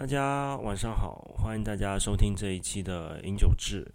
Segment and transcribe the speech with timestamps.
[0.00, 3.86] 大家晚上好，欢迎大家收听这一期的饮酒志。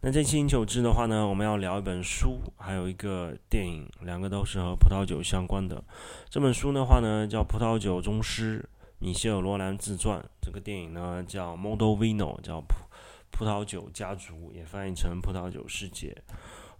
[0.00, 5.80] 那这期饮酒志的话呢，我们要聊一本书，还有一个电影，两个都是和葡萄酒相关的。
[6.28, 8.58] 这本书的话呢，叫《葡萄酒宗师》，
[8.98, 10.20] 米歇尔·罗兰自传。
[10.42, 12.74] 这个电影呢，叫《Model Vino》，叫葡
[13.30, 16.12] 葡萄酒家族，也翻译成葡萄酒世界。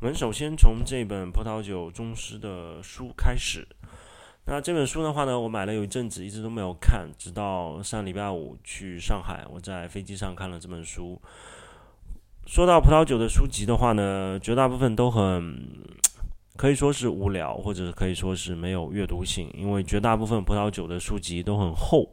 [0.00, 3.64] 我们首先从这本《葡萄酒宗师》的书开始。
[4.48, 11.20] 那这本书的话呢，我买了有一阵子，一直都没有看，直到上礼拜五去上海，我在飞机上看了这本书。
[12.46, 15.68] 说到葡萄酒的书籍的话呢，绝大部分都很
[16.56, 22.08] 可以说是无聊，或者可以说是没有阅读性，因为绝大部分葡萄酒的书籍都很厚。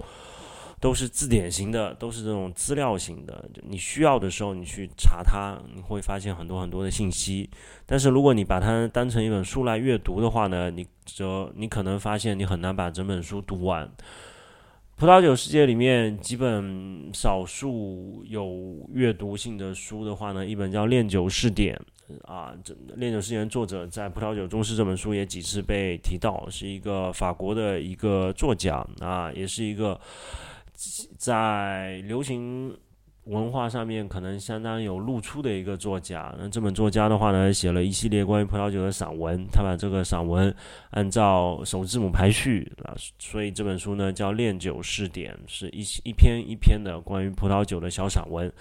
[0.83, 3.49] 都是字典型的，都是这种资料型的。
[3.61, 7.49] 你需要的时候，你去查它，你会发现很多很多的信息。
[7.85, 13.89] 但是如果你把它当成一本书来阅读的话呢，你则你可能发现你很难把整本书读完。
[14.97, 21.79] 葡萄酒世界里面，基本少数有阅读性的书的话呢，一本叫《炼酒试点》
[22.29, 29.97] 啊，这《炼酒试点》作者在《葡萄酒宗师》这本书也几次被提到，是一个法国的一个作家啊，也是一个。
[31.17, 32.76] 在流行
[33.26, 36.35] 文化上面，可能相当有露出的一个作家。
[36.37, 39.48] 那这本作家的话呢，写了一系列关于葡萄酒的散文。
[39.49, 40.53] 他把这个散文
[40.90, 48.51] 按照首字母排序啊，所以这本书呢叫《恋酒试点》，是一一篇一篇的关于葡萄酒的小散文，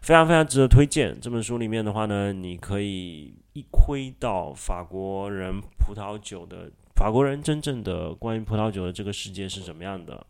[0.00, 1.20] 非常非常值得推荐。
[1.20, 10.26] 这本书里面的话呢，你可以一窥到法国人葡萄酒的法国人真正的关于葡萄酒的这个世界是怎么样的。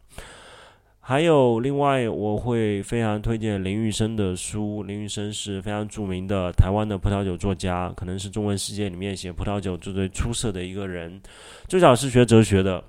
[1.08, 4.82] 还有另外，我会非常推荐林玉生的书。
[4.82, 11.18] 林玉生是非常著名的台湾的葡萄酒作家，可能是中文世界里面写葡萄酒最最出色的一个人。
[11.66, 12.84] 最早是学哲学的，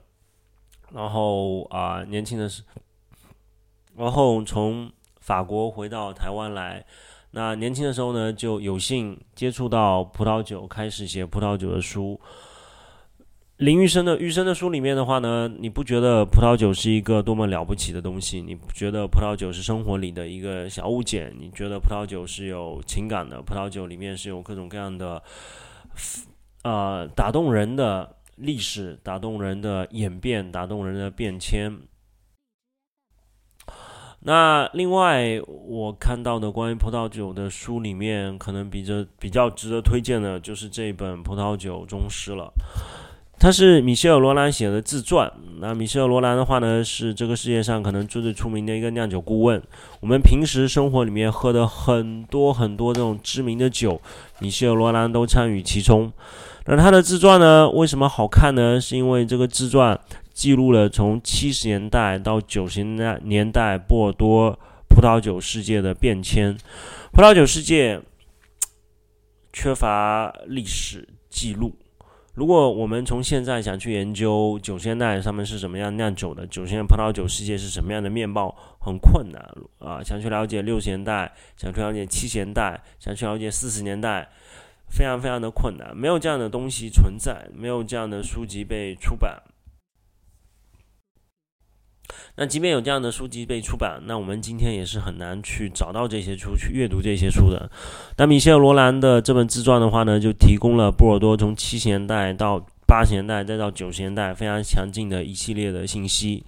[0.92, 2.62] 然后啊，年轻的时，
[3.96, 6.86] 然后从法国回到台湾来。
[7.32, 12.20] 那年轻的时候呢，就有幸接触到葡萄酒，开始写葡萄酒的书。
[13.60, 18.42] 林玉生的玉生的书里面的话呢，你不觉得葡萄酒是一个多么了不起的东西？
[18.42, 21.36] 你不觉得葡萄酒是生活里的一个小物件？
[21.38, 23.42] 你觉得葡萄酒是有情感的？
[23.42, 25.22] 葡萄酒里面是有各种各样的，
[26.64, 31.80] 呃，打动人的历史，打动人的演变，打动人的变迁。
[34.22, 42.54] 那另外，我看到的关于葡萄酒的书里面，可能比较比较值得推荐的，就是这本《葡萄酒宗师》了。
[43.40, 45.32] 他是米歇尔·罗兰写的自传。
[45.62, 49.62] 那米歇尔·罗兰的话呢，是这个世界上可能最最出名的一个酿酒顾问。
[50.02, 54.02] 我们平时生活里面喝的很多很多这种知名的酒，
[54.40, 56.12] 米歇尔·罗兰都参与其中。
[56.66, 58.80] 那他的自传呢，为什么好看呢？
[58.80, 59.98] 是因为这个自传
[60.34, 64.52] 记录了从七十年代到九十年代年代波尔多
[64.90, 66.58] 葡萄酒世界的变迁。
[67.14, 68.02] 葡萄酒世界
[69.54, 71.74] 缺乏历史记录。
[72.36, 79.42] 如果我们从现在想去研究九十年代他们是怎么样酿酒的，九十年代葡萄酒世界是什么样的面貌，很困难
[79.80, 80.02] 啊！
[80.04, 84.30] 想去了解六十年代，想去了解七十年代，想去了解四十年代，
[84.90, 89.42] 非常非常的困难，没有这样的东西存在，没有这样的书籍被出版。
[92.36, 97.70] 那即便有这样的书籍被出版，那我们今天也是很难去找到这些书，去阅读这些书的。
[98.18, 106.44] 那米歇尔·罗兰的这本自传的话呢，就提供了波尔多从七十年代到八十年代再到九十年代非常详尽的一系列的信息。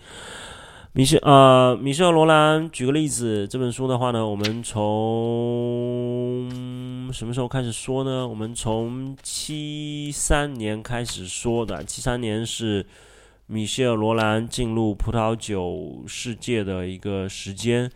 [0.93, 6.49] 米歇呃，米歇尔·罗兰举个例子，这本书的话呢，我们从
[7.13, 8.27] 什么时候开始说呢？
[8.27, 12.85] 我们从七三年开始说的，七三年是。
[13.51, 17.91] 米歇尔·罗兰进入葡萄酒世界的一个时间。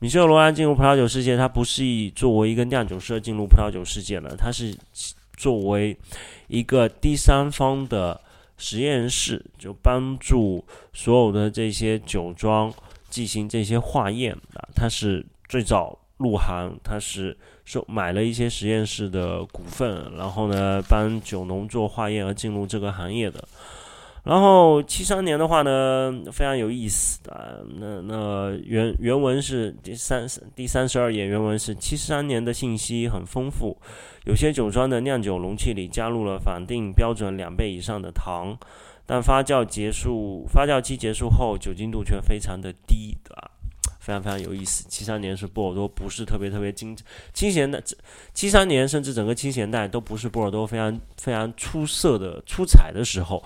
[0.00, 4.76] 米歇尔·罗兰进入葡萄酒世界，他不是以作为一个酿酒师进入葡萄酒世界的，他是
[5.34, 5.96] 作为
[6.48, 8.20] 一个第三方的
[8.58, 12.70] 实验室，就帮助所有的这些酒庄
[13.08, 14.68] 进行这些化验啊。
[14.76, 17.34] 他是最早入行，他是
[17.64, 23.42] 收买了一些实验室的股份，然后呢，帮酒农做化验而进入这个行业的。
[24.24, 27.54] 然后七三年的话呢，非常有意思啊。
[27.78, 33.76] 那那原原文是第三第三十二页，原文是七三年的信息很丰富。
[34.24, 38.58] 有些酒庄的酿酒容器里加入了法定标准两倍以上的糖，
[39.06, 43.57] 但发酵结束发酵期结束后，酒精度却非常的低，啊？
[44.08, 44.86] 非常非常有意思。
[44.88, 46.96] 七三年是波尔多不是特别特别精
[47.34, 47.82] 清闲的，
[48.32, 53.44] 七三年甚至整个清闲代都不是波尔多非常非常出色的出彩的时候，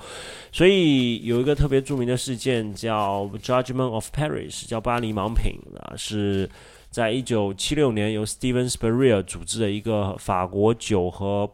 [0.52, 6.48] 所以有一个特别著名的事件叫 Judgment of Paris，叫巴黎盲品啊，是
[6.90, 11.50] 在一九七六年由 Steven Spurrier 组织的一个法国酒和。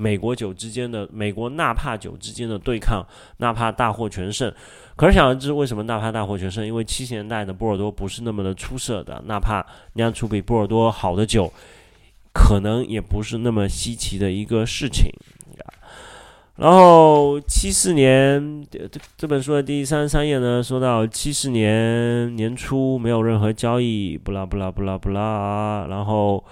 [0.00, 3.04] 美国酒之间的美国纳帕酒之间的对抗，
[3.38, 4.54] 纳帕大获全胜。
[4.98, 6.66] 可想而知，为什么纳帕大获全胜？
[6.66, 11.52] 因为七十年代的波尔多不是那么的出色的，纳帕酿出比波尔多好的酒，
[12.34, 15.08] 可能也不是那么稀奇的一个事情。
[16.56, 26.44] 然后七四年这这本书的第三十三页呢，说到七四年年初没有任何交易，不啦不啦不啦不啦，然后。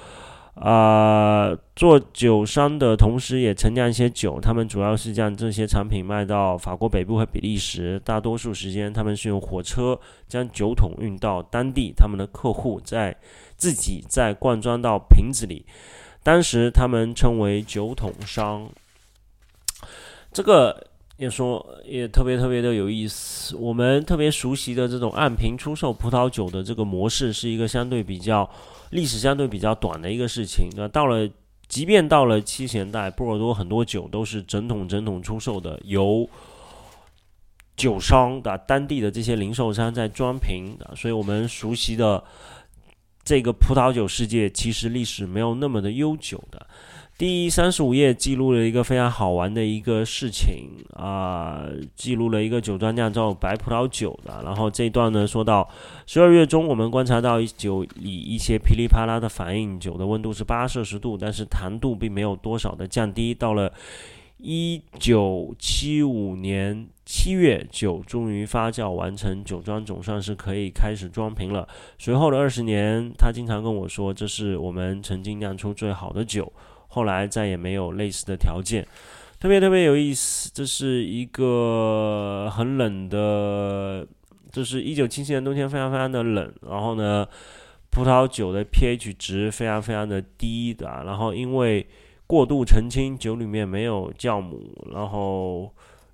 [0.56, 8.00] 啊，做酒商的同时也陈酿一些酒，他们主要是将这些产品卖到法国北部和比利时。
[8.03, 13.14] 大多数时间，他们是用火车将酒桶运到当地，他们的客户在
[13.58, 15.67] 自己再灌装到瓶子里。
[16.23, 18.67] 当时他们称为酒桶商。
[20.32, 20.87] 这个
[21.19, 23.55] 也说也特别特别的有意思。
[23.56, 28.49] 我们特别熟悉的这种按瓶出售葡萄酒的这个模式，是一个相对比较。
[28.91, 31.29] 历史相对比较短的一个事情，那到了，
[31.69, 36.29] 即便到了七十年代，波尔多很多酒都是整桶整桶出售的，由
[37.77, 42.23] 酒商的当地的这些零售商在装瓶，所以我们熟悉的
[43.25, 46.67] 这个葡萄酒世界，其实历史没有那么的悠久的。
[47.19, 54.43] 第三十五页记录了一个非常好玩的一个事情啊，记录了一个酒庄酿造白葡萄酒的。
[54.45, 55.67] 然后这一段呢，说到
[56.05, 63.33] 十二月中，我们观察到酒里一些噼里啪啦的反应，酒的温度是八摄氏度，但是糖度并没有多少的降低。
[63.33, 63.73] 到了
[64.37, 71.67] 一九七五年七月，酒终于发酵完成，酒庄总算是可以开始装瓶了。
[71.97, 76.53] 随后的二十年，他经常跟我说，这是我们曾经酿出最好的酒。
[76.96, 78.82] 后来再也没有类似的条件，
[79.38, 80.50] 特别特别有意思。
[80.54, 84.06] 这是一个很冷的，
[84.50, 86.50] 就是一九七七年冬天非常非常的冷。
[86.62, 87.28] 然后呢，
[87.90, 90.87] 葡萄酒的 pH 值非常非常的低的。
[91.04, 91.87] 然后因为
[92.26, 95.70] 过度澄清，酒里面没有酵母，然后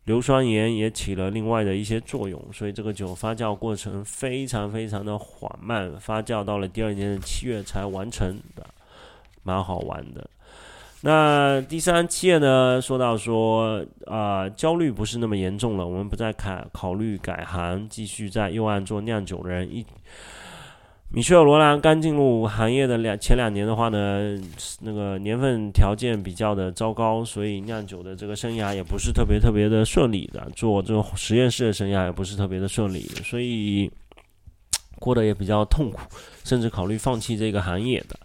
[0.06, 8.66] 硫酸盐也起了另外的一些作用，所以这个酒发酵过程非常非常的缓慢，发酵到了第二年的七月才完成的，
[9.44, 10.28] 蛮好玩的。
[11.04, 12.80] 那第三七页呢？
[12.80, 19.68] 说到说啊，焦虑不是那么严重了，我们不再考考虑改行，继续在右岸做酿酒人。
[19.68, 19.84] 一
[21.08, 24.40] 米歇尔罗兰刚进入行业的两前两年的话呢，
[24.80, 33.90] 那个年份条件比较的糟糕，所以酿酒的这个生涯也不是特别特别的顺利的，做这种实验室的生涯也不是特别的顺利，所以
[35.00, 35.98] 过得也比较痛苦，
[36.44, 38.16] 甚至考虑放弃这个行业的。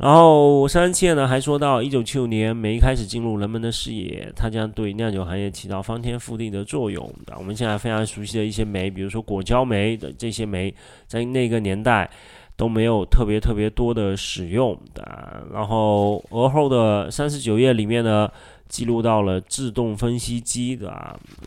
[0.00, 7.12] 然后三十七页呢，还说到一九七五年煤开始进入人们的视野，它将对酿酒行业起到翻天覆地的作用。
[7.36, 10.74] 我们现在非常熟悉的一些煤，比如说果胶煤的这些煤，
[11.06, 12.10] 在那个年代
[12.56, 15.44] 都没有特别特别多的使用的。
[15.52, 18.26] 然后而后的三十九页里面呢，
[18.70, 20.88] 记录到了自动分析机的。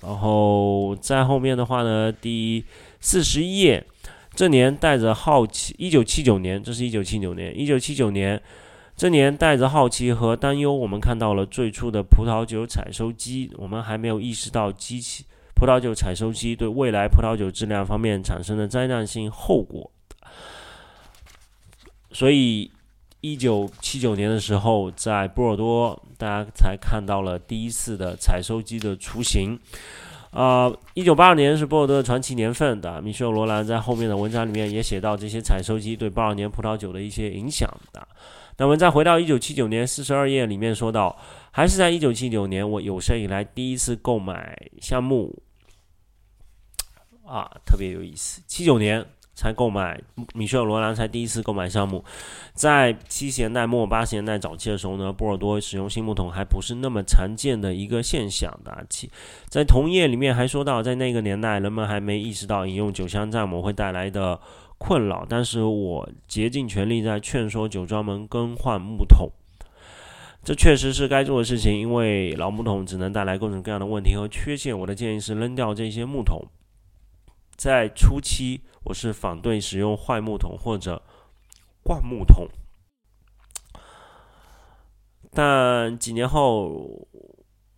[0.04, 2.64] 然后在后面的话呢，第
[3.00, 3.84] 四十一页。
[4.36, 8.42] 这年带着好奇，一九七九年，这是一九七九年，一九七九年，
[8.98, 13.52] 这年带着好奇和担忧，我们看到了最初的葡萄酒采收机。
[13.58, 15.26] 我们还没有意识到机器
[15.56, 19.92] 葡萄酒采收机对未来葡萄酒质量方面产生的灾难性后果。
[22.12, 22.72] 所以，
[23.22, 29.60] 一九七九年的时候，在波尔多，大家才看到了第一次的采收机的雏形。
[30.34, 33.00] 啊，一九八二年是波尔多的传奇年份的。
[33.02, 38.08] 米歇尔·罗兰在后面的文章里面也写到这些采收机对八二年葡萄酒的一些影响的。
[38.58, 41.16] 那么再回到一九七九年四十二页里面说到，
[41.52, 45.44] 还是在一九七九年，我有生以来第一次购买橡木，
[47.26, 48.42] 啊，特别有意思。
[48.48, 49.06] 七九年。
[49.36, 50.00] 才购买
[50.36, 52.04] 米歇尔·罗兰才第一次购买项目，
[52.54, 58.86] 在七十年代末八十年代早期的时候呢，波尔多使用新木桶还不是那么常见的一个现象的。
[58.90, 59.10] 其
[59.50, 64.40] 在同页里面还说到，在那个年代，人们还没意识到饮用酒香酵母会带来的
[64.78, 69.32] 困扰，但是我竭尽全力在劝说酒庄们更换木桶。
[70.44, 74.78] 这确实是该做的事情，因为老木桶只能带来各种各样的问题和缺陷。
[74.78, 76.46] 我的建议是扔掉这些木桶，
[77.56, 78.62] 在初期。
[78.86, 81.02] 我是反对使用坏木桶或者
[81.84, 82.48] 灌木桶，
[85.32, 87.08] 但几年后，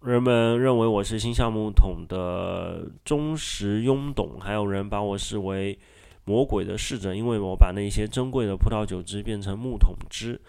[0.01, 5.77] 人们认为我是新橡木桶的忠实拥趸，还有人把我视为
[6.23, 10.41] 魔鬼的侍者，因为我把那些珍贵的葡萄酒汁变成木桶汁。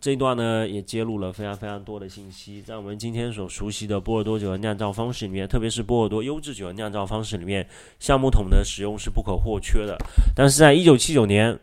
[0.00, 7.66] 这一段呢，也揭露了非常非常多的信息，在我们今天所熟悉的波尔多酒的酿造方式里面，特别是波尔多优质酒的酿造方式里面，
[7.98, 9.96] 橡木桶的使用是不可或缺的。
[10.34, 11.58] 但是在一九七九年，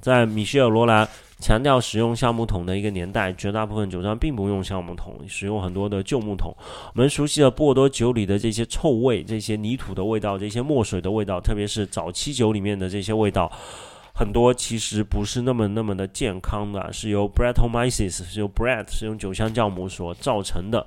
[0.00, 1.08] 在米歇尔罗兰
[1.40, 6.54] 强调使用橡木桶的一个年代，绝大部分酒庄并不用橡木桶，使用很多的旧木桶。
[6.94, 13.50] 我们熟悉的波尔多酒里的这些臭味、这些泥土的味道、这些墨水的味道，特别是早期酒里面的这些味道。
[14.18, 20.84] 很多其实不是那么那么的健康的，是由 Brettomyces，是由 Brett 是用酒香酵母所造成的。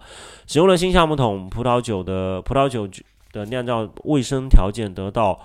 [0.47, 2.85] 使用了新橡木桶，葡萄酒的葡萄酒
[3.31, 5.39] 的酿造卫生条件得到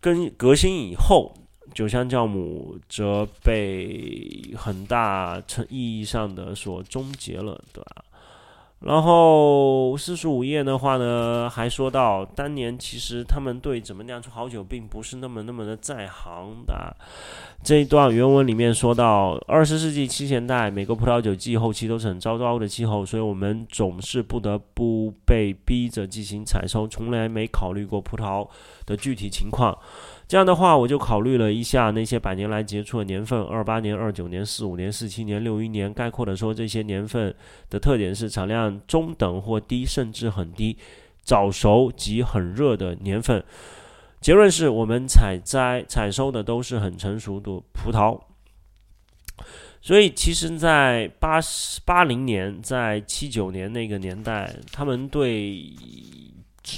[0.00, 1.32] 更革新以后，
[1.72, 8.04] 酒香酵母则被很大成意义上的所终结了，对吧？
[8.80, 16.94] 然后四十五页的话呢，还说到当年其实他们对怎么酿出好酒并不是那么那么的在行的。
[17.62, 28.46] 这一段原文里面说到，二十世纪七十年代，每个葡萄酒季后期都是很糟糕的气候，所以我们总是不得不被逼着进行采收，从来没考虑过葡萄
[28.84, 29.78] 的具体情况。
[30.34, 35.94] 这样的话，我就考虑了一下那些百年来结出的年份：二八年、二九年、四五年、四七年、六一年。
[35.94, 37.32] 概括的说，这些年份
[37.70, 40.76] 的特点是产量中等或低，甚至很低，
[41.22, 43.44] 早熟及很热的年份。
[44.20, 48.20] 结论是我们采摘、采收的都是很成熟的葡萄。
[49.80, 51.38] 所以，其实，在八
[51.84, 55.62] 八零年、在七九年那个年代，他们对。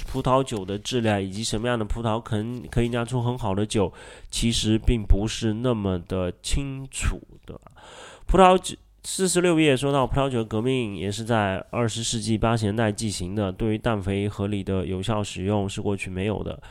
[0.07, 3.91] 葡萄酒的质量以及什么样的葡萄可能可以酿出很好的酒，
[4.29, 7.59] 其实并不是那么的清楚的。
[8.25, 13.49] 葡萄酒四十六页说到，葡萄酒革命也是在二十世纪八十年代进行的。
[13.51, 16.61] 对于氮肥合理的有效使用是过去没有的。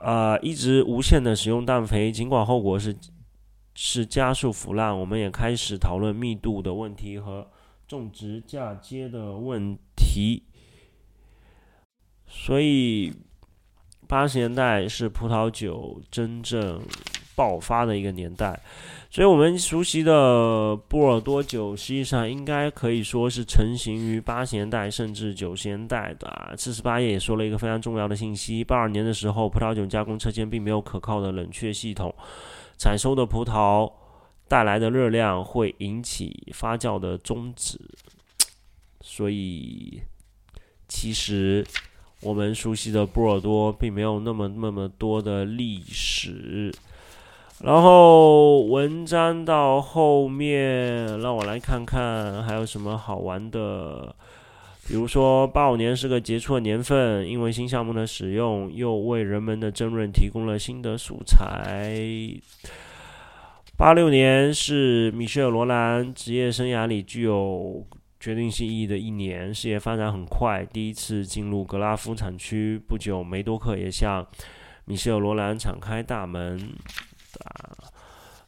[0.00, 2.96] 啊，一直无限的使用氮肥，尽管后果是
[3.74, 7.46] 是加速腐烂，我们也开始讨论密度的问题和
[7.86, 10.44] 种植嫁接的问题。
[12.30, 13.12] 所以，
[14.06, 16.80] 八十年代是葡萄酒真正
[17.34, 18.58] 爆发的一个年代。
[19.10, 26.54] 所以我们熟悉的波尔多酒，实际上应该可以说是成型于八十年代甚至九十年代的。
[26.56, 32.14] 四十八页也说了一个非常重要的信息：八二年的时候，葡萄酒加工车间并没有可靠的冷却系统，
[32.76, 33.90] 采收的葡萄
[34.46, 37.78] 带来的热量会引起发酵的终止。
[39.00, 40.02] 所以，
[40.86, 41.66] 其实。
[42.20, 46.72] 我们熟悉的波尔多并没有那么那么多的历史。
[47.62, 54.14] 然后文章到后面，让我来看看还有什么好玩的。
[54.86, 62.00] 比如说，八五年是个杰出的年份，因为新项目的使用，又为人们的争论提供了新的素材。
[63.76, 67.84] 八六年是米歇尔·罗兰职业生涯里具有。
[68.20, 70.64] 决定性意义的一年，事业发展很快。
[70.66, 74.26] 第一次进入格拉夫产区不久，梅多克也向
[74.86, 76.58] 米歇尔罗兰敞开大门。
[77.44, 77.76] 啊，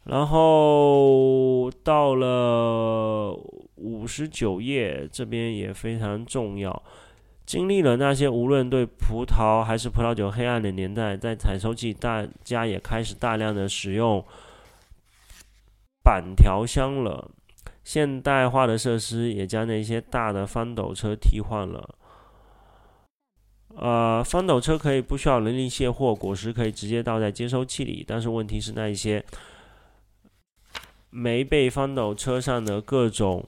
[0.05, 3.33] 然后到了
[3.77, 6.83] 五十九页，这边也非常重要。
[7.47, 14.25] 经历了那些无论对葡萄还是葡萄酒黑暗的年代，在采收季，大家也开始大量的使用
[16.03, 17.31] 板条箱了。
[17.83, 21.97] 现代化的设施也将那些大的翻斗车替换了。
[23.77, 28.05] 呃，翻斗车可以不需要人力卸货，果实可以直接倒在接收器里。
[28.07, 29.25] 但是问题是，那一些
[31.09, 33.45] 没被翻斗车上的各种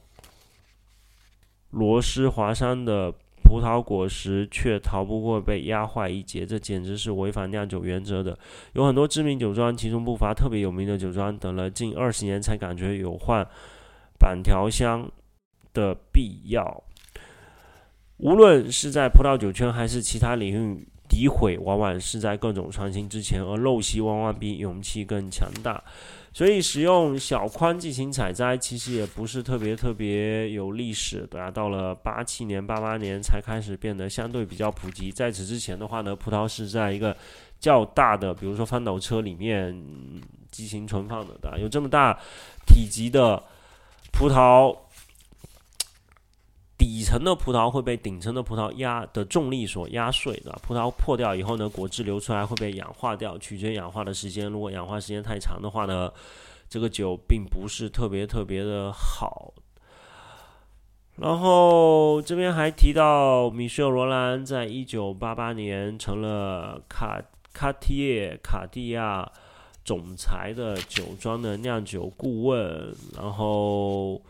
[1.70, 3.12] 螺丝划伤的
[3.42, 6.46] 葡萄果实，却逃不过被压坏一截。
[6.46, 8.38] 这简直是违反酿酒原则的。
[8.74, 13.46] 有很多知名酒庄，其中不乏特别有名的酒庄，等了近二十年才感觉有换。
[14.22, 15.10] 板条箱
[15.74, 16.84] 的必要，
[18.18, 25.82] 无论是在葡萄酒圈还是其他领域，诋毁往往是在各种创新之前，而陋习往往比勇气更强大。
[26.32, 31.50] 所以，使用小筐进行采摘，其实也不是特别特别有历史的。
[31.50, 35.10] 到了八七年、八八年才开始变得相对比较普及。
[35.10, 37.14] 在此之前的话呢，葡萄是在一个
[37.58, 39.74] 较大的，比如说翻斗车里面
[40.50, 42.18] 进行存放的，有这么大
[42.66, 43.42] 体积的。
[44.12, 44.76] 葡萄
[46.78, 54.46] 底层的葡萄会被顶层的葡萄压的重力所压碎的，葡萄破掉以后呢，果汁流出来会被氧化掉，取决于氧化的时间。
[54.46, 56.12] 如果氧化时间太长的话呢，
[56.68, 59.52] 这个酒并不是特别特别的好。
[61.16, 67.20] 然后这边还提到，米歇尔·罗兰在一九八八年成了卡
[67.52, 69.30] 卡提耶卡地亚
[69.84, 74.20] 总裁的酒庄的酿酒顾问，然后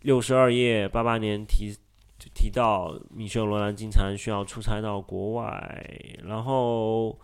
[0.00, 1.76] 六十二页八八年提
[2.34, 5.84] 提到米歇尔罗兰经常需要出差到国外，
[6.24, 7.18] 然后。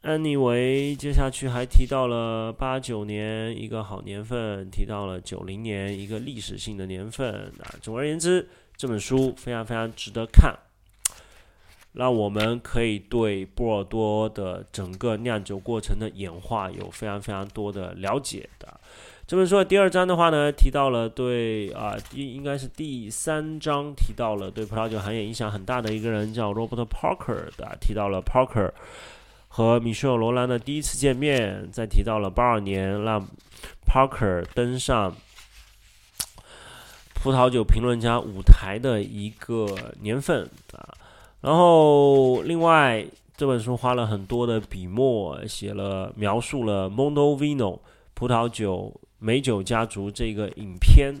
[0.00, 7.74] Anyway，接下去还提到了八九年一个好年份，提到了九零年一个历史性的年份啊。
[7.82, 10.56] 总而言之，这本书非常非常值得看，
[11.98, 18.80] 让我们可以对波尔多的整个酿酒过程的演化有非常非常多的了解的。
[19.26, 28.70] 这本书的第二章的话呢，提到了对啊，第应该是第三章提到了对葡萄酒行业影响很大的一个人叫 Robert Parker 的，提到了 Parker。
[29.50, 33.26] 和米歇尔·罗兰的第一次见面，再提到了八二年让
[33.84, 35.16] Parker 登上
[37.14, 39.66] 葡萄酒评论家舞台的一个
[40.00, 40.94] 年份啊。
[41.40, 43.04] 然后，另外
[43.36, 47.80] 这本书花了很多的笔墨，写了描述了 Mondovino
[48.14, 51.14] 葡萄酒美酒家族这个影片。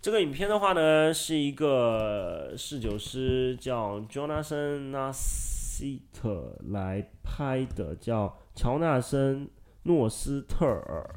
[0.00, 5.58] 这个影片的话呢，是一个侍酒师叫 Jonathan Nas。
[5.78, 9.48] 希特来拍的叫乔纳森
[9.84, 11.08] 诺斯特尔，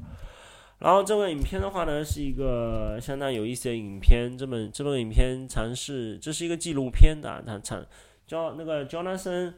[0.78, 4.38] 然后这个影片的话呢，是一个相当有意思的影片。
[4.38, 7.84] 这本这本影片尝试，这是一个纪录片的，它尝
[8.32, 9.54] 叫那个乔纳森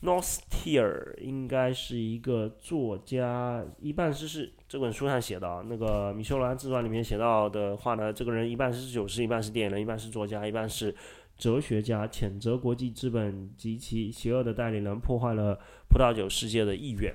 [0.00, 10.92] 诺斯特尔应该是一个作家，一半是是这本书上写的，那个米修兰自传里面写到的话呢，这个人一半是酒师，一半是电影人，一半是作家，一半是。
[11.38, 17.14] 哲学家谴责国际资本及其邪恶的代理人破坏了葡萄酒世界的意愿。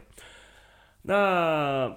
[1.02, 1.90] 那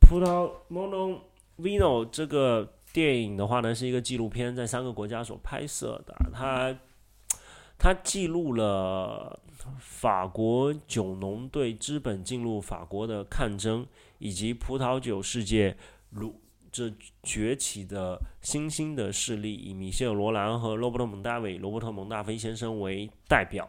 [0.00, 1.20] 葡萄 Mono
[1.56, 6.16] Vino 这个电影的话呢，是一个纪录片，在三个国家所拍摄的。
[6.34, 6.76] 它
[7.78, 9.40] 它记录了
[9.78, 13.86] 法国酒农对资本进入法国的抗争，
[14.18, 15.76] 以及葡萄酒世界
[16.10, 16.34] 如。
[16.70, 16.92] 这
[17.22, 23.66] 崛起的新兴的势力，以米歇尔·罗兰和罗伯特·蒙大韦、罗伯特·蒙大菲先生为代表。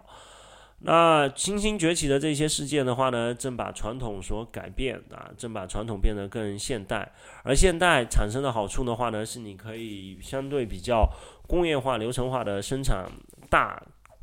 [0.80, 7.10] 那新兴崛起的这些事件的话呢，正把传统所改变啊，正把传统变得更现代。
[7.44, 11.10] 而现代产生的好处的话呢，是你可以相对比较
[11.48, 13.10] 工业化、流程化的生产
[13.50, 13.82] 大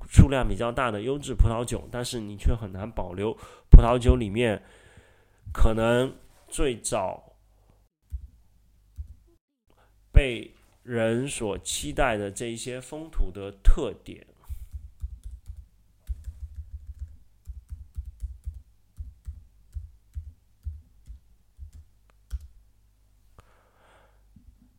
[0.09, 3.33] 数量比较大的优质葡萄酒，但是你却很难保留
[3.71, 4.63] 葡萄酒里面
[5.53, 6.15] 可能
[6.49, 7.23] 最早。
[10.13, 10.51] 被
[10.83, 14.27] 人所期待的这一些风土的特点。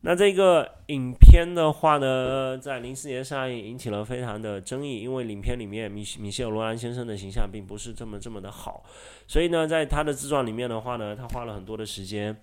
[0.08, 8.82] 那这个影片的话呢，在零四年上映，引起了非常的争议，因为影片里面米米歇尔罗兰先生的形象并不是这么这么的好，
[9.26, 12.34] 所以呢，在他的自传里面的话呢，他花了很多的时间。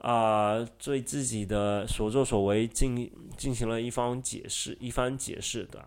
[0.00, 5.84] 啊，对自己的所作所为进进行了一番解释，一番解释的。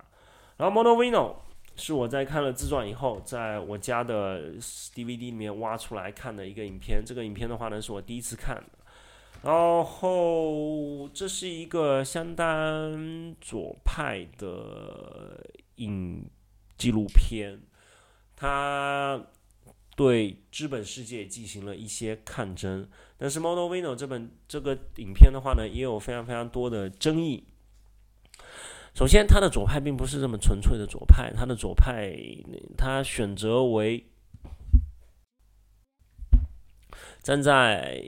[0.57, 1.35] 然后 Monovino
[1.77, 4.51] 是我在看了自传以后，在我家的
[4.93, 7.01] DVD 里面挖出来看的一个影片。
[7.05, 8.82] 这个影片的话呢，是我第一次看的。
[9.43, 16.25] 然后这是一个相当左派的影
[16.77, 17.59] 纪录片，
[18.35, 19.23] 它。
[19.95, 27.43] 对资本世界进行了一些抗争，但是《Monovino》这本这个影片的话呢，也有非常非常多的争议。
[28.95, 32.11] 首先，他的左派并不是这么纯粹的左派，他的左派
[32.75, 34.03] 他选择为
[37.21, 38.03] 站在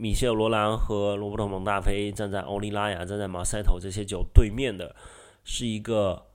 [0.00, 4.96] 米歇尔·罗兰和罗伯特·蒙大菲，站在欧利拉雅，站在马赛头这些酒对面的，
[5.44, 6.26] 是一个。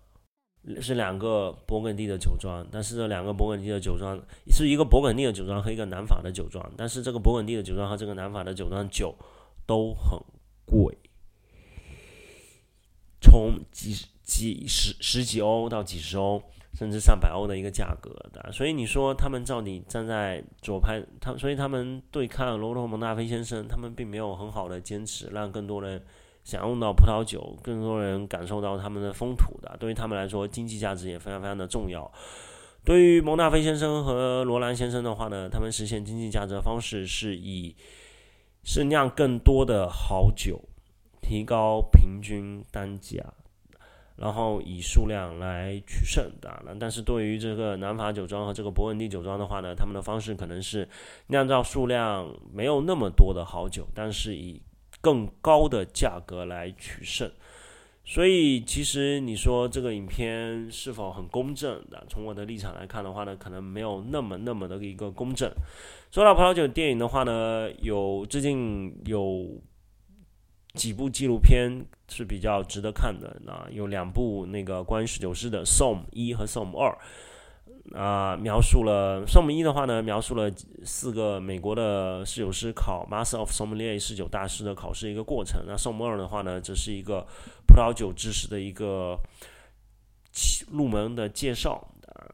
[0.82, 9.15] 是两个勃艮第的酒庄，但是这两个勃艮第的酒庄是一个勃艮第的酒庄和一个南法的酒庄，但是这个勃艮第的酒庄和这个南法的酒庄酒
[9.67, 10.19] 都很
[10.65, 10.97] 贵，
[13.21, 16.41] 从几几十十几欧到几十欧，
[16.75, 18.51] 甚至上百欧的一个价格的。
[18.51, 26.03] 所以你说他们到底站在左派，他所以他们对抗罗罗蒙纳菲先生，他们并没有很好的坚持，让更多人。
[26.45, 32.11] 享用到葡萄酒，更多人感受到他们的风土的，对于他们来说，经济价值也非常非常的重要。
[32.83, 37.75] 对于蒙大菲先生和罗兰先生的话呢，他们实现经济价值的方式是以
[38.63, 40.61] 是酿更多的好酒，
[41.19, 43.23] 提高平均单价，
[44.17, 46.63] 然后以数量来取胜的。
[46.80, 50.88] 但是对于这个南法酒庄和这个勃艮第酒庄的话呢，他们的方式可能是
[51.28, 54.62] 酿造数量没有那么多的好酒，但是以
[55.01, 57.30] 更高的价格来取胜，
[58.04, 62.04] 所以，其实你说这个影片是否很公正的？
[62.08, 65.51] 从我的立场来看的话呢，可能没有那么那么的一个公正。
[66.12, 69.47] 说到葡萄酒电影的话呢，有最近有
[70.75, 73.35] 几部纪录片是比较值得看的。
[73.45, 76.91] 那有两部那个关于侍酒师的《Som 一》和《Som 二》。
[77.93, 80.51] 啊，描述了《圣母一》的话呢，描述了
[80.83, 85.63] 四个美国的侍酒师考 Master of Sommelier 侍酒大师的考试一个过程。
[85.67, 87.21] 那《圣母二》的话呢，这是一个
[87.67, 89.19] 葡萄酒知识的一个
[90.71, 91.88] 入门的介绍。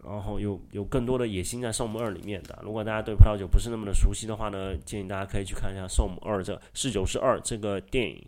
[0.03, 2.59] 然后有有更多的野心在《圣母二》里面的。
[2.63, 8.21] 如果大家对葡萄酒不是那么的熟悉的话呢，建议大家可以去看一下《圣母二》这侍酒师二这个电影。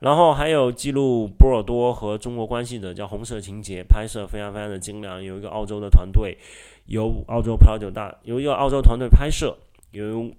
[0.00, 5.22] 然后还有记录波尔多和中国关系的，叫《红色情节》，拍摄非常非常的精良。
[5.22, 6.36] 有一个澳洲的团队，
[6.84, 9.56] 由澳洲葡萄酒大，由一个澳洲团队拍摄，
[9.92, 10.30] 由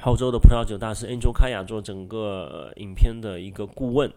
[0.00, 4.10] 澳洲的葡萄酒大师 Angel 卡亚做整个影片的一个顾问，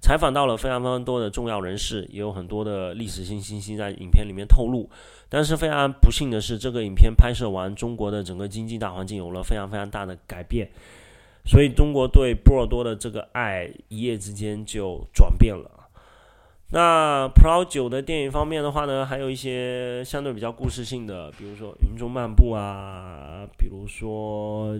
[0.00, 4.90] 采访到了非常非常多的重要人士，也有很多的历史性信息在影片里面透露。
[5.30, 10.68] 但是非常不幸的是，这个影片拍摄完，中国的整个经济大环境有了非常非常大的改变。
[11.46, 15.83] 所以，中国对波尔多的这个爱一夜之间就转变了。
[16.70, 24.76] 那葡萄酒的电影方面的话呢，还有一些相对比较故事性的，比如说《云中漫步》啊，比如说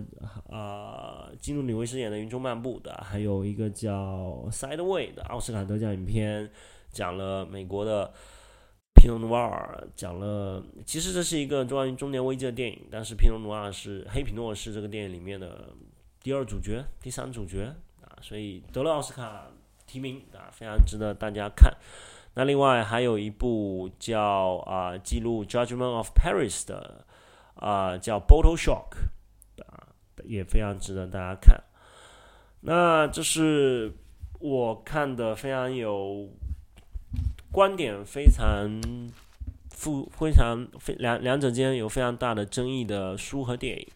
[0.50, 3.92] 啊，基努里维斯演的《云中漫步》的，还有一个叫
[4.50, 6.50] 《Sideway》的奥斯卡得奖影片，
[6.90, 8.12] 讲了美国的
[8.94, 15.68] 皮诺努瓦尔，讲了其实这是一个关于中年危机的电影，但是皮诺努瓦尔是黑皮诺是这个电影里面的。
[16.20, 17.70] 第二主角，第三主角
[18.00, 19.46] 啊，所以得了奥斯卡
[19.94, 21.72] 提名啊，非常值得大家看。
[22.34, 27.04] 那另外还有一部叫啊记录《Judgment of Paris》的
[27.54, 28.96] 啊，叫《Bottle Shock》
[29.62, 29.86] 啊，
[30.24, 31.62] 也非常值得大家看。
[32.62, 33.92] 那这是
[34.40, 36.28] 我看的非常有
[37.52, 38.80] 观点非常
[39.70, 43.86] 复非常非两两者间有非常大的争议的书和电影。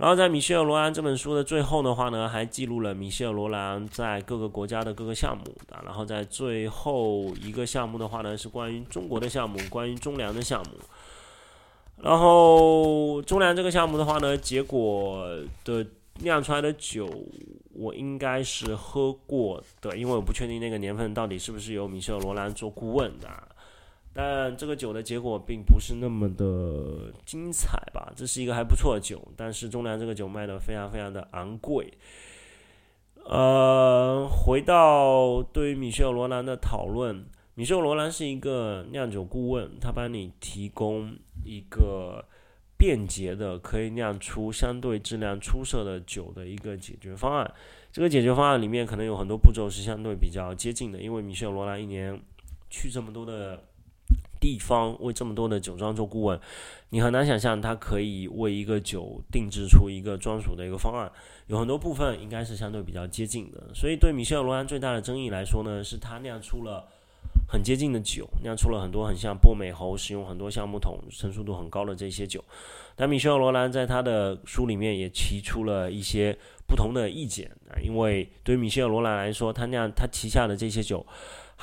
[0.00, 5.78] 然后在米歇尔·罗兰这本书的最后的话呢，还记录了米歇尔·罗兰在各个国家的各个项目的。
[5.84, 10.70] 然后在最后一个项目的话呢，是关于中国的项目，关于中粮的项目。
[11.98, 15.28] 然后中粮这个项目的话呢，结果
[15.64, 15.86] 的
[16.20, 17.06] 酿出来的酒，
[17.74, 23.28] 我应该是喝过的，因为我不确定那个年份到底是不是由米歇尔·罗兰做顾问的。
[24.12, 28.12] 但这个酒的结果并不是那么的精彩吧？
[28.16, 31.92] 这是一个还不错的酒，但是中粮这个酒卖的非常非常的昂贵。
[33.24, 42.24] 呃，回到对于米歇尔罗兰的讨论，米歇尔罗兰是一个酿酒顾问，他帮你提供一个
[42.76, 47.54] 便捷的可以酿出相对质量出色的酒的一个解决方案。
[47.92, 52.20] 这个解决方案里面可能有很多步骤是相对比较接近的，因为米歇尔罗兰一年
[52.68, 53.62] 去这么多的。
[54.40, 56.40] 地方为这么多的酒庄做顾问，
[56.88, 61.12] 你很难想象他可以为一个酒定制出一个专属的一个方案。
[61.46, 66.88] 有很多部分应该是相对比较接近的，所以对米歇尔罗兰最大的争议来说呢，是他酿出了
[67.48, 72.42] 很接近的酒，酿出了很多很像波美侯使用很多橡木桶、成熟度很高的这些酒。
[72.96, 81.04] 但米歇尔罗兰在他的书里面也提出了一些不同的意见啊，因为对于米歇尔罗兰来说，他酿他旗下的这些酒。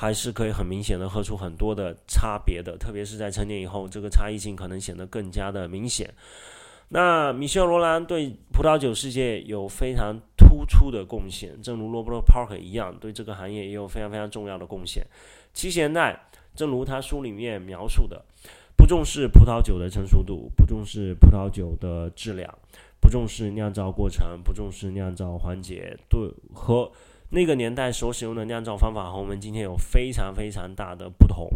[0.00, 6.14] 还是可以很明显的喝出很多的差别的，特别是在成年以后，这个差异性可能显得更加的明显。
[6.90, 15.04] 那米歇尔·罗兰对葡萄酒世界有非常突出的贡献，正如罗伯特·帕克一样，对这个行业也有非常非常重要的贡献。
[15.52, 18.24] 七十年代，正如他书里面描述的，
[18.76, 22.48] 不重视葡萄酒的成熟度，不重视葡萄酒的质量，
[23.00, 26.92] 不重视酿造过程，不重视酿造环节，对和。
[27.30, 31.48] 那个年代所使用的酿造方法和我们今天有非常非常大的不同，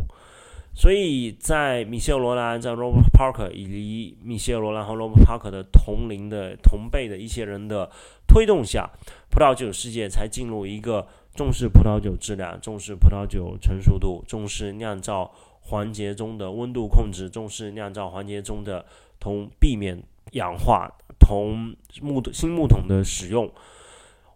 [0.74, 7.90] 所以在米歇尔·罗兰、在 Robert Parker 以及米歇尔·罗兰和 Robert Parker 的同龄的同辈的一些人的
[8.26, 8.90] 推动下，
[9.30, 18.84] 葡萄酒世界才进入一个重视葡萄酒质量、重视葡萄酒成熟度、重视酿造环节中的温度控制、重视酿造环节中的
[19.18, 23.50] 同避免氧化、同木新木桶的使用。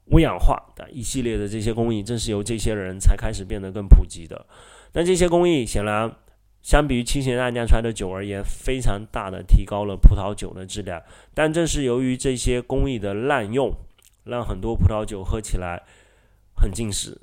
[0.07, 4.47] 微氧化的一系列的这些工艺，正是由这些人才开始变得更普及的。
[4.93, 6.11] 但这些工艺显然，
[6.63, 11.03] 相比于七十年代酿出来的酒而言，非常大的提高了葡萄酒的质量。
[11.35, 13.73] 但正是由于这些工艺的滥用，
[14.25, 15.83] 让很多葡萄酒喝起来
[16.55, 17.21] 很近视。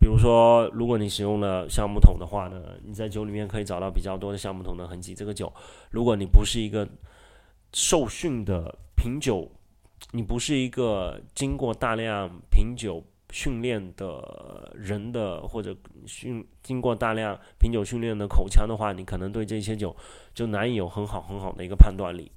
[0.00, 5.14] 比如说，如果你使用了橡木桶的话呢，你在酒里面可以找到比较多的橡木桶的痕迹。
[5.14, 5.52] 这个酒，
[5.90, 6.86] 如果你不是一个
[7.72, 9.48] 受训的品酒，
[10.12, 19.94] 你不是一个经过大量品酒训练的人的或者训经过大量品酒训练的口腔的话，你可能对这些酒
[20.32, 22.30] 就难以有很好很好的一个判断力。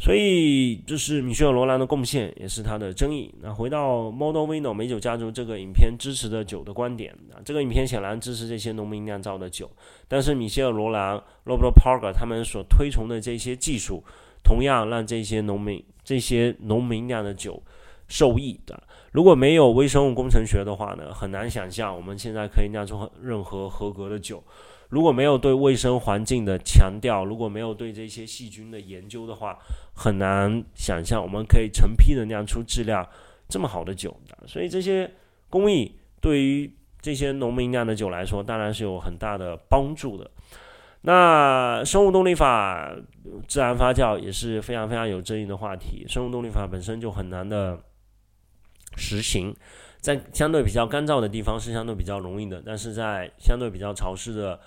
[0.00, 3.34] 所以这是米歇尔·罗兰的贡献，也是他的争议。
[3.42, 9.68] 那回到 Model Vino 美酒家族这个影片支持的酒的观点啊，这个影片显然支持这些农民酿造的酒，
[10.06, 14.04] 但是米歇尔·罗兰、Robert Parker 他们所推崇的这些技术，
[14.44, 17.62] 同样让这些农民、这些农民酿的酒
[18.06, 18.82] 受益的。
[19.12, 24.42] 如果没有微生物工程学的话呢，很难想象我们现在可以酿出任何合格的酒。
[24.88, 29.58] 如果没有对卫生环境的强调，如果没有对这些细菌的研究的话，
[29.94, 33.06] 很难想象我们可以成批的酿出质量
[33.50, 34.48] 这么好的酒的。
[34.48, 35.10] 所以这些
[35.50, 40.30] 工艺对于这些农民酿的酒来说，当然是有很大的帮助的。
[41.08, 42.94] 那生物动力法、
[43.46, 46.04] 自然发酵也是非常非常有争议的话题。
[46.06, 47.78] 生物动力法本身就很难的
[48.94, 49.56] 实行，
[50.02, 54.60] 在相对比较干燥的地方是相对比较容易的，但是在相对比较潮湿的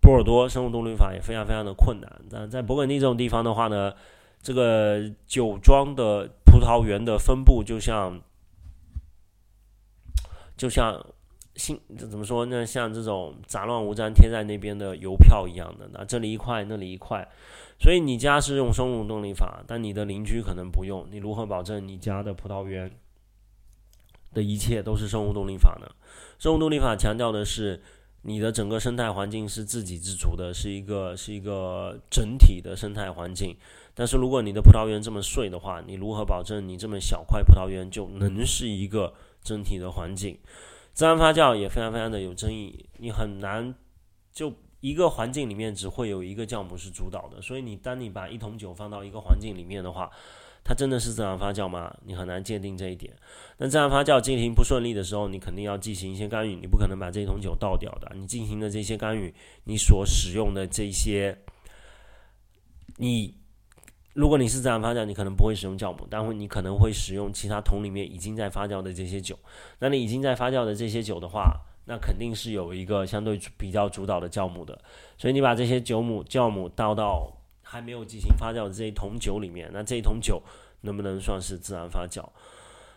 [0.00, 2.10] 波尔多生物动力法也非常非常的困难。
[2.30, 3.92] 但在勃艮第这种地方的话呢，
[4.40, 8.18] 这个酒庄的葡萄园的分布就像
[10.56, 11.04] 就像
[11.56, 12.64] 新怎么说呢？
[12.64, 17.28] 像这种杂乱无章贴在那边的邮票一样的，那这里一块，那里一块。
[17.78, 21.06] 所以你家是用生物动力法，但你的邻居可能不用。
[21.10, 22.90] 你如何保证你家的葡萄园
[24.32, 25.86] 的一切都是生物动力法呢？
[26.38, 27.82] 生物动力法强调的是。
[28.24, 33.56] 你的整个生态环境是自给自足的，是一个是一个整体的生态环境。
[33.96, 39.12] 但是如果你的葡萄园这么碎的话，你如何保证你这么小块葡萄园就能是一个
[39.42, 40.38] 整体的环境？
[40.92, 43.74] 自然发酵也非常非常的有争议，你很难
[44.32, 47.40] 就一个环境里面只会有一个酵母是主导的。
[47.40, 50.10] 所以你当你把一桶酒放到一个环境里面的话，
[50.64, 51.92] 它真的是自然发酵吗？
[52.04, 53.12] 你很难界定这一点。
[53.56, 58.12] 那自然发酵进行不顺利的时候，你肯定要进行一些干预，你不可能把这一桶酒倒掉的。
[58.14, 61.36] 你进行的这些干预，你所使用的这些，
[62.98, 63.41] 你
[64.14, 69.38] 如果你是自然发酵，你可能不会使用酵母，但会你可能会使用其他桶里面已经在发酵的这些酒。
[69.78, 74.78] 那你已经在发酵的这些酒的话，那肯定是有一个相对比较主导的酵母的。
[75.16, 77.38] 所以你把这些酒母酵母倒到。
[77.64, 80.42] 还没有进行发酵的这一桶酒里面，那这一桶酒
[80.82, 82.22] 能不能算是自然发酵？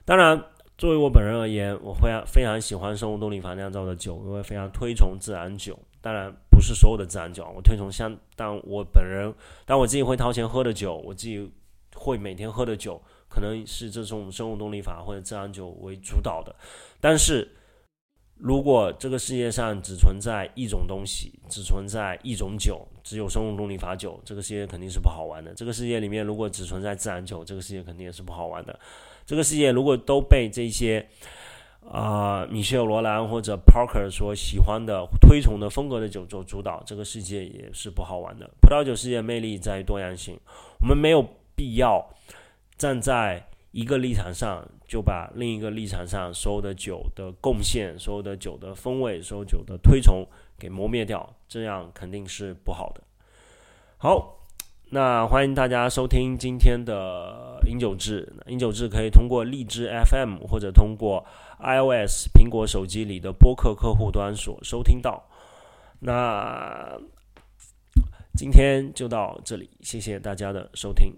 [0.04, 0.38] 当然，
[0.78, 5.80] 作为我本人而言，我会非常喜欢生物动力法酿造的酒，我会非常推崇自然酒。
[6.06, 9.34] 当然，不是所有的自然酒，我推崇相当我本人，
[9.66, 11.52] 当我自己会掏钱喝的酒，我自己
[11.96, 16.56] 会每天喝的酒，可能是这种生物动力法或者自然酒为主导的。
[17.02, 17.50] 但是，
[18.36, 25.56] 如果这个世界上只存在一种东西，只存在一种酒，只有生物动力法酒，这个世界肯定是不好玩的。
[25.56, 28.80] 这个世界里面如果只存在自然酒，这个世界肯定也是不好玩的。
[29.26, 31.04] 这个世界如果都被这些
[31.92, 38.50] 啊米歇尔·罗兰或者 Parker 所喜欢的、推崇的风格的酒做主导，这个世界也是不好玩的。
[38.62, 40.40] 葡萄酒世界魅力在于多样性，
[40.82, 42.10] 我们没有必要
[42.78, 43.48] 站在。
[43.76, 50.26] 一个立场上就把另一个立场上所有的酒的贡献、所有的酒的风味、所有酒的推崇
[50.58, 53.04] 给磨灭掉，这样肯定是不好的。
[53.98, 54.38] 好，
[54.92, 58.32] 那欢迎大家收听今天的饮酒志。
[58.48, 61.26] 饮酒志可以通过荔枝 FM 或者通过
[61.60, 65.28] iOS 苹果手机里的播客客户端所收听到。
[66.00, 67.00] 那
[68.36, 71.14] 今天就到这里，谢谢大家的收听。